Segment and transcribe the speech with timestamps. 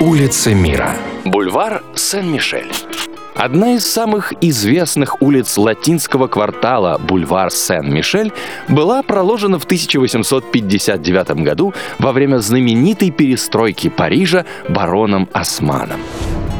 [0.00, 0.94] Улицы мира.
[1.24, 2.70] Бульвар Сен-Мишель.
[3.34, 8.30] Одна из самых известных улиц латинского квартала, бульвар Сен-Мишель,
[8.68, 16.00] была проложена в 1859 году во время знаменитой перестройки Парижа бароном Османом.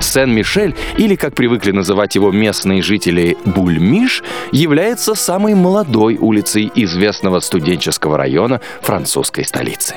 [0.01, 8.17] Сен-Мишель, или, как привыкли называть его местные жители, Бульмиш, является самой молодой улицей известного студенческого
[8.17, 9.97] района французской столицы.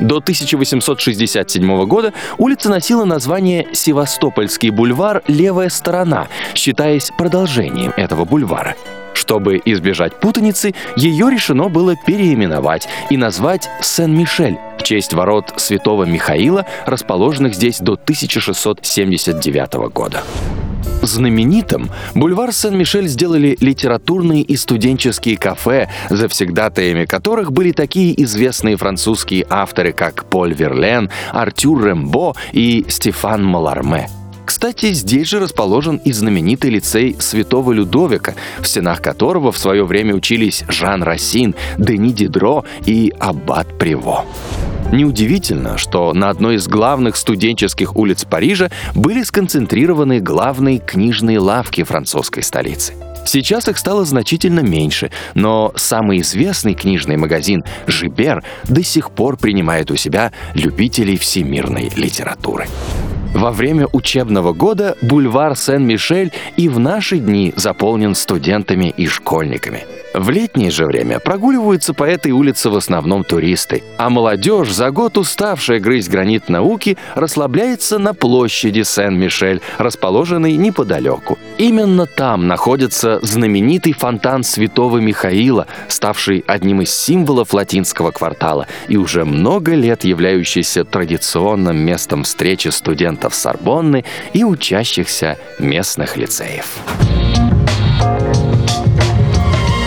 [0.00, 8.76] До 1867 года улица носила название Севастопольский бульвар «Левая сторона», считаясь продолжением этого бульвара.
[9.14, 16.66] Чтобы избежать путаницы, ее решено было переименовать и назвать Сен-Мишель в честь ворот Святого Михаила,
[16.84, 20.24] расположенных здесь до 1679 года.
[21.06, 29.92] Знаменитым бульвар Сен-Мишель сделали литературные и студенческие кафе, завсегдатаями которых были такие известные французские авторы,
[29.92, 34.08] как Поль Верлен, Артюр Рембо и Стефан Маларме.
[34.44, 40.14] Кстати, здесь же расположен и знаменитый лицей Святого Людовика, в стенах которого в свое время
[40.14, 44.24] учились Жан Рассин, Дени Дидро и Аббат Приво.
[44.94, 52.44] Неудивительно, что на одной из главных студенческих улиц Парижа были сконцентрированы главные книжные лавки французской
[52.44, 52.94] столицы.
[53.26, 59.90] Сейчас их стало значительно меньше, но самый известный книжный магазин «Жибер» до сих пор принимает
[59.90, 62.68] у себя любителей всемирной литературы.
[63.34, 69.84] Во время учебного года бульвар Сен-Мишель и в наши дни заполнен студентами и школьниками.
[70.14, 75.18] В летнее же время прогуливаются по этой улице в основном туристы, а молодежь, за год
[75.18, 81.36] уставшая грызть гранит науки, расслабляется на площади Сен-Мишель, расположенной неподалеку.
[81.58, 89.24] Именно там находится знаменитый фонтан Святого Михаила, ставший одним из символов латинского квартала и уже
[89.24, 94.04] много лет являющийся традиционным местом встречи студентов Сорбонны
[94.34, 96.66] и учащихся местных лицеев.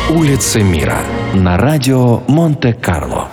[0.10, 1.00] Улицы мира
[1.34, 3.30] на радио Монте-Карло.